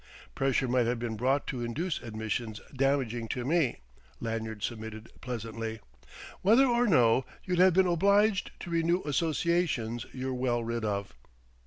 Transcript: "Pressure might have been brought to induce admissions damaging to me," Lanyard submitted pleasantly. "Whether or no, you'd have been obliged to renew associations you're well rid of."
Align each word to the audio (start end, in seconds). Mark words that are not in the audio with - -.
"Pressure 0.33 0.67
might 0.67 0.87
have 0.87 0.97
been 0.97 1.15
brought 1.15 1.45
to 1.45 1.63
induce 1.63 2.01
admissions 2.01 2.59
damaging 2.75 3.27
to 3.27 3.45
me," 3.45 3.81
Lanyard 4.19 4.63
submitted 4.63 5.11
pleasantly. 5.21 5.79
"Whether 6.41 6.65
or 6.65 6.87
no, 6.87 7.23
you'd 7.43 7.59
have 7.59 7.75
been 7.75 7.85
obliged 7.85 8.49
to 8.61 8.71
renew 8.71 9.03
associations 9.03 10.07
you're 10.11 10.33
well 10.33 10.63
rid 10.63 10.83
of." 10.83 11.13